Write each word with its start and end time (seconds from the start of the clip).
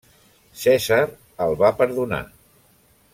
Cèsar 0.61 0.99
el 1.47 1.53
va 1.61 1.71
perdonar. 1.83 2.23